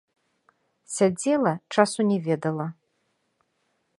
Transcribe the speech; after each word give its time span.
Сядзела, 0.95 1.51
часу 1.77 2.01
не 2.13 2.19
ведала. 2.31 2.67